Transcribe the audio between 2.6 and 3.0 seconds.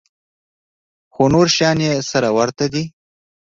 دي.